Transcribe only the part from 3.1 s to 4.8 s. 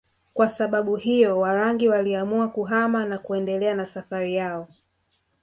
kuendelea na safari yao